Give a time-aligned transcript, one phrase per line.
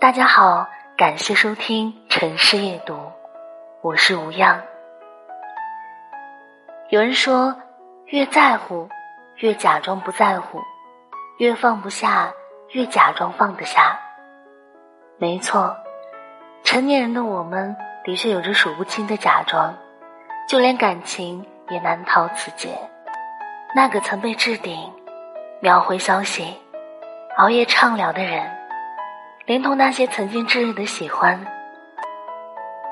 [0.00, 2.96] 大家好，感谢收听城市夜读，
[3.82, 4.62] 我是吴漾。
[6.88, 7.56] 有人说，
[8.06, 8.88] 越在乎，
[9.38, 10.60] 越假装不在乎；
[11.38, 12.32] 越放不下，
[12.70, 13.98] 越假装放得下。
[15.18, 15.76] 没错，
[16.62, 19.76] 成年人的我们的确有着数不清的假装，
[20.48, 22.68] 就连感情也难逃此劫。
[23.74, 24.92] 那个曾被置顶、
[25.58, 26.56] 秒回消息、
[27.36, 28.57] 熬夜畅聊的人。
[29.48, 31.46] 连同那些曾经炙热的喜欢，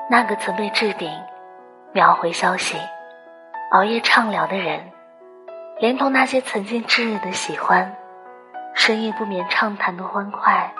[0.09, 1.07] 那个曾被置顶、
[1.93, 2.79] 秒回消息、
[3.69, 4.91] 熬夜畅聊的人，
[5.79, 7.95] 连同那些曾经炙热的喜欢、
[8.73, 10.73] 深夜不眠畅谈的欢快，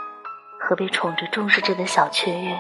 [0.60, 2.58] 和被宠着重视着的小雀跃，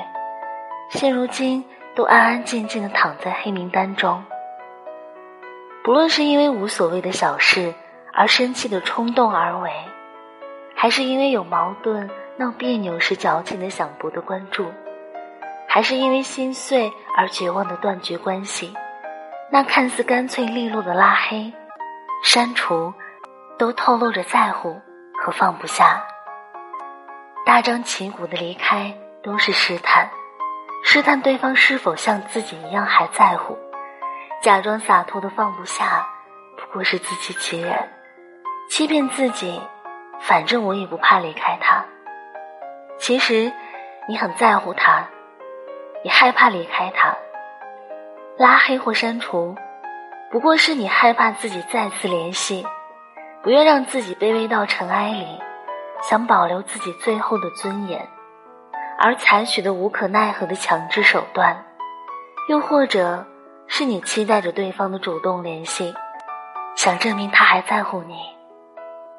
[0.91, 1.65] 现如今
[1.95, 4.23] 都安安静静的躺在黑名单中。
[5.83, 7.73] 不论是因为无所谓的小事
[8.13, 9.71] 而生气的冲动而为，
[10.75, 12.11] 还是因为有矛盾。
[12.39, 14.71] 闹别扭是矫情的想博得关注，
[15.67, 18.75] 还是因为心碎而绝望的断绝关系？
[19.49, 21.51] 那看似干脆利落的拉黑、
[22.23, 22.93] 删除，
[23.57, 24.79] 都透露着在乎
[25.19, 26.05] 和放不下。
[27.43, 30.11] 大张旗鼓的离开都是试探，
[30.83, 33.57] 试探对方是否像自己一样还在乎。
[34.43, 36.05] 假装洒脱的放不下，
[36.55, 37.89] 不过是自欺欺人，
[38.69, 39.59] 欺骗自己，
[40.19, 41.83] 反正我也不怕离开他。
[42.99, 43.51] 其实，
[44.07, 45.07] 你很在乎他，
[46.03, 47.15] 你害怕离开他。
[48.37, 49.55] 拉黑或删除，
[50.31, 52.65] 不过是你害怕自己再次联系，
[53.43, 55.39] 不愿让自己卑微到尘埃里，
[56.01, 58.07] 想保留自己最后的尊严，
[58.99, 61.65] 而采取的无可奈何的强制手段。
[62.49, 63.25] 又或者，
[63.67, 65.93] 是你期待着对方的主动联系，
[66.75, 68.15] 想证明他还在乎你，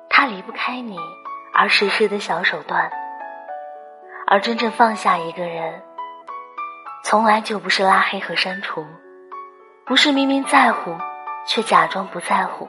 [0.08, 0.98] 他离不开你
[1.54, 2.90] 而实施的小手段。
[4.30, 5.82] 而真正放下一个人，
[7.02, 8.84] 从来就不是拉黑和删除，
[9.86, 10.94] 不是明明在乎
[11.46, 12.68] 却假装不在乎，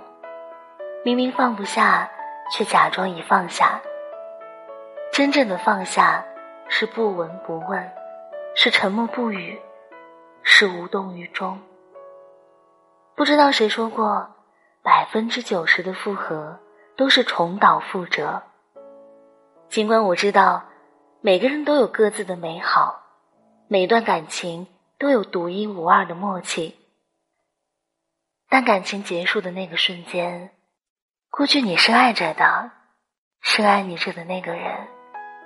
[1.03, 2.09] 明明放不下
[2.53, 3.81] 却假装已放下。
[5.11, 6.23] 真正的放下，
[6.69, 7.91] 是不闻不问，
[8.55, 9.59] 是沉默不语，
[10.43, 11.59] 是无动于衷。
[13.17, 14.29] 不知道谁说过，
[14.81, 16.57] 百分之九十的复合
[16.95, 18.43] 都是重蹈覆辙。
[19.67, 20.68] 尽管我知道。
[21.21, 23.03] 每个人都有各自的美好，
[23.67, 26.77] 每段感情都有独一无二的默契。
[28.47, 30.51] 但感情结束的那个瞬间，
[31.29, 32.71] 过去你深爱着的、
[33.41, 34.87] 深爱你着的那个人，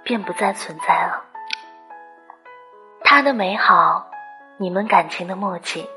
[0.04, 1.26] 便不再存在了。
[3.04, 4.12] 他的美好，
[4.60, 5.90] 你们感情的默契，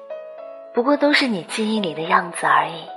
[0.73, 2.89] 不过都是你记忆里的样子而已。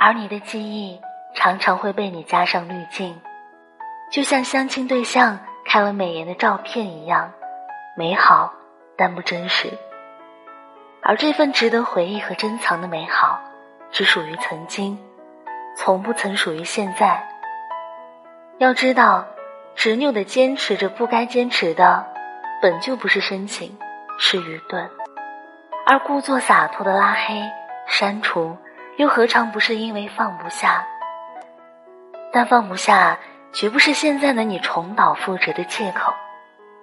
[0.00, 1.00] 而你的记忆
[1.36, 3.20] 常常会被你加上滤镜，
[4.10, 5.38] 就像相亲对象。
[5.64, 7.32] 看了美颜的照片一样，
[7.96, 8.52] 美好
[8.96, 9.72] 但不真实。
[11.02, 13.40] 而这份值得回忆和珍藏的美好，
[13.90, 14.98] 只属于曾经，
[15.76, 17.28] 从不曾属于现在。
[18.58, 19.26] 要知道，
[19.74, 22.06] 执拗的坚持着不该坚持的，
[22.62, 23.76] 本就不是深情，
[24.18, 24.88] 是愚钝；
[25.86, 27.42] 而故作洒脱的拉黑、
[27.86, 28.56] 删除，
[28.96, 30.86] 又何尝不是因为放不下？
[32.32, 33.18] 但放不下。
[33.54, 36.12] 绝不是现在的你重蹈覆辙的借口，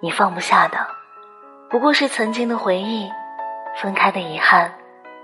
[0.00, 0.88] 你放不下的，
[1.68, 3.12] 不过是曾经的回忆，
[3.76, 4.72] 分开的遗憾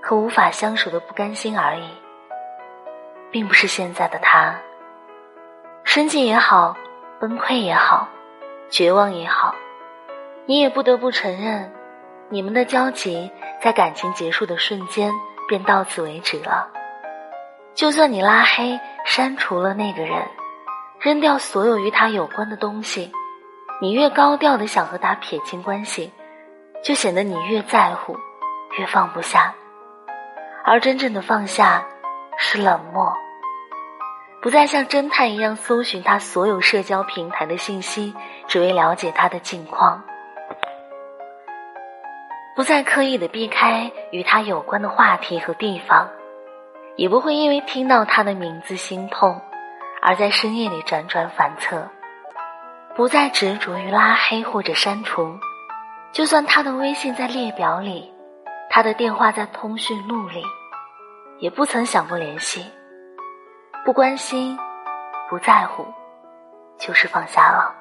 [0.03, 1.89] 和无法相守的不甘心而已，
[3.31, 4.57] 并不是现在的他。
[5.85, 6.77] 生气也好，
[7.19, 8.09] 崩溃也好，
[8.69, 9.55] 绝望也好，
[10.45, 11.73] 你也不得不承认，
[12.29, 13.33] 你们的交集
[13.63, 15.11] 在感情结束的瞬间
[15.49, 16.69] 便到此为止了。
[17.73, 20.29] 就算你拉黑删除了那个人。
[21.01, 23.13] 扔掉所有与他有关的东西，
[23.81, 26.13] 你越高调的想和他撇清关系，
[26.83, 28.17] 就显得你越在乎，
[28.77, 29.55] 越放不下。
[30.65, 31.87] 而真正的放下，
[32.37, 33.13] 是冷漠，
[34.43, 38.13] 不再像侦探一样搜寻他所有社交平台的信息，
[38.49, 40.03] 只为了解他的近况；
[42.57, 46.09] 不再刻意的避开与他有关的话题和地方，
[46.97, 49.41] 也不会因为听到他的名字心痛。
[50.09, 51.87] 而在深夜里辗转反侧，
[52.97, 55.39] 不再执着于拉黑或者删除，
[56.13, 58.11] 就算他的微信在列表里，
[58.71, 60.43] 他的电话在通讯录里，
[61.41, 62.65] 也不曾想过联系。
[63.85, 64.59] 不关心，
[65.29, 65.85] 不在乎，
[66.79, 67.75] 就是放下了。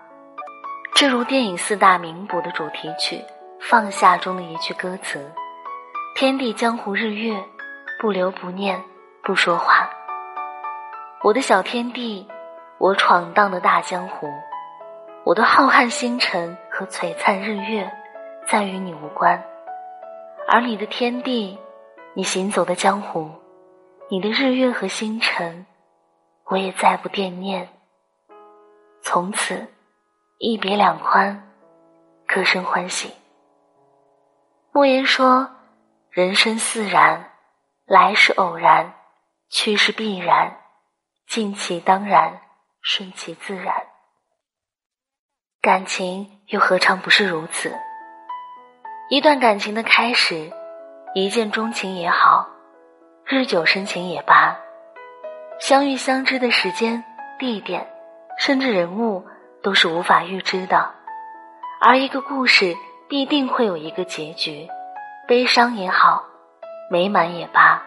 [0.95, 3.15] 正如电影四大名捕的主题曲
[3.62, 5.31] 《放下》中的一句歌词
[6.13, 7.41] ：“天地江湖日月，
[8.01, 8.83] 不留不念，
[9.23, 9.89] 不说话。”
[11.23, 12.27] 我的小天地，
[12.77, 14.31] 我闯荡的大江湖，
[15.23, 17.91] 我的浩瀚星辰和璀璨日月，
[18.45, 19.41] 再与你无关；
[20.47, 21.57] 而你的天地，
[22.13, 23.31] 你行走的江湖，
[24.09, 25.65] 你的日月和星辰，
[26.45, 27.67] 我也再不惦念。
[29.01, 29.67] 从此，
[30.37, 31.49] 一别两宽，
[32.27, 33.11] 各生欢喜。
[34.71, 35.49] 莫言说
[36.11, 37.31] ：“人生似然，
[37.87, 38.93] 来是偶然，
[39.49, 40.57] 去是必然，
[41.27, 42.41] 尽其当然，
[42.81, 43.75] 顺其自然。”
[45.62, 47.75] 感情又何尝不是如此？
[49.09, 50.51] 一段感情的开始，
[51.13, 52.47] 一见钟情也好，
[53.25, 54.57] 日久生情也罢，
[55.59, 57.03] 相遇相知的时间、
[57.38, 57.88] 地点，
[58.38, 59.25] 甚至人物，
[59.62, 60.94] 都是无法预知的。
[61.81, 62.75] 而一个故事
[63.09, 64.68] 必定会有一个结局，
[65.27, 66.23] 悲伤也好，
[66.89, 67.83] 美满也罢。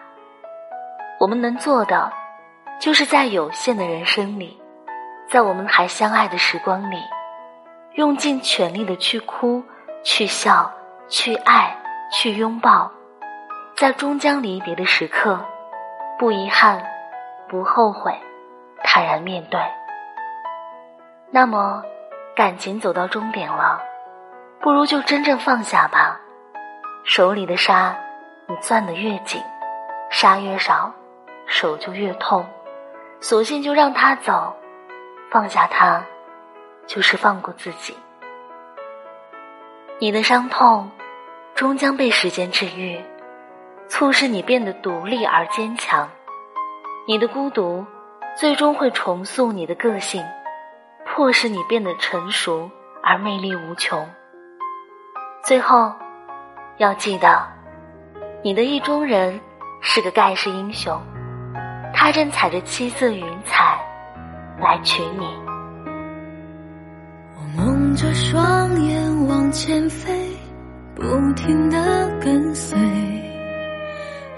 [1.19, 2.11] 我们能做的，
[2.81, 4.59] 就是在有限的人生里，
[5.29, 6.97] 在我们还相爱的时光里。
[7.93, 9.63] 用尽全力的去哭，
[10.03, 10.71] 去笑，
[11.07, 11.77] 去爱，
[12.11, 12.89] 去拥抱，
[13.75, 15.39] 在终将离别的时刻，
[16.17, 16.83] 不遗憾，
[17.47, 18.17] 不后悔，
[18.83, 19.61] 坦然面对。
[21.29, 21.83] 那么，
[22.35, 23.79] 感情走到终点了，
[24.59, 26.19] 不如就真正放下吧。
[27.03, 27.95] 手里的沙，
[28.47, 29.39] 你攥得越紧，
[30.09, 30.91] 沙越少，
[31.45, 32.43] 手就越痛。
[33.21, 34.53] 索性就让他走，
[35.31, 36.03] 放下他。
[36.87, 37.95] 就是放过自己。
[39.99, 40.91] 你的伤痛，
[41.55, 42.99] 终将被时间治愈，
[43.87, 46.09] 促使你变得独立而坚强。
[47.07, 47.85] 你的孤独，
[48.35, 50.25] 最终会重塑你的个性，
[51.05, 52.69] 迫使你变得成熟
[53.01, 54.09] 而魅力无穷。
[55.43, 55.93] 最后，
[56.77, 57.47] 要记得，
[58.43, 59.39] 你的意中人
[59.79, 60.99] 是个盖世英雄，
[61.93, 63.79] 他正踩着七色云彩
[64.59, 65.25] 来娶你。
[67.35, 70.11] 我蒙着双眼往前飞，
[70.95, 71.03] 不
[71.33, 72.77] 停的跟随。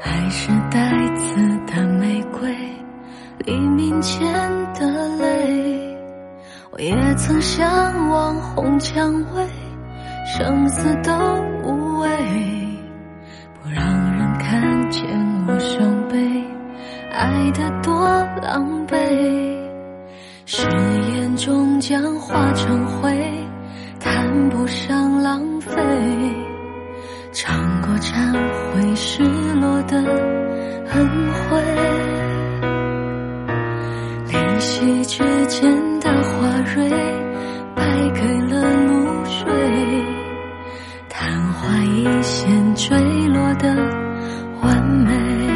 [0.03, 1.35] 爱是带刺
[1.65, 2.55] 的玫瑰，
[3.39, 4.27] 黎明前
[4.73, 5.97] 的泪。
[6.71, 9.47] 我也曾向往红蔷薇，
[10.25, 11.11] 生死都
[11.63, 12.09] 无畏，
[17.43, 17.93] 爱得多
[18.41, 18.95] 狼狈。
[20.45, 20.65] 誓
[21.13, 23.11] 言终将化成灰，
[23.99, 25.75] 谈不上浪费。
[27.33, 28.31] 尝过忏
[28.71, 29.23] 悔失
[29.55, 29.97] 落的
[30.91, 31.61] 恩惠，
[34.29, 36.89] 灵犀之间的花蕊，
[37.75, 39.51] 败给了露水。
[41.09, 42.97] 昙花一现坠
[43.27, 43.75] 落的
[44.61, 45.52] 完美。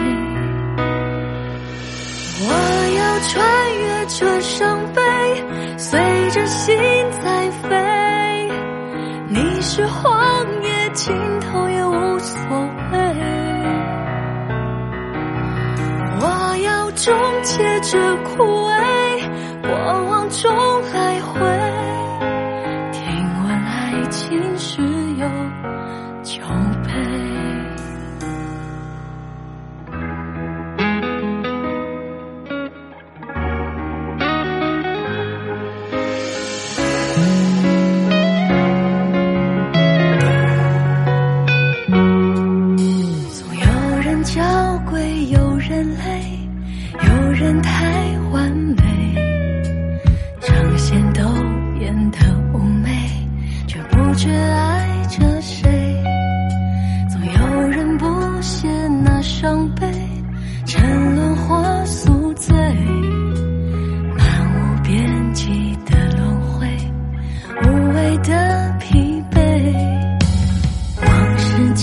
[6.48, 6.76] 心
[7.22, 8.50] 在飞。
[9.30, 12.38] 你是荒野尽头也无所
[12.92, 12.98] 谓。
[16.20, 17.14] 我要终
[17.44, 18.72] 结这枯萎，
[19.62, 19.70] 过
[20.10, 20.50] 往终
[20.92, 20.97] 黑。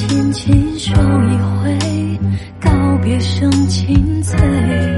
[0.06, 1.78] 天牵手一回，
[2.60, 2.70] 告
[3.02, 4.93] 别声清脆。